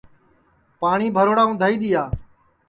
[0.79, 2.03] پاٹؔی بھروڑا اُندھائی دؔیا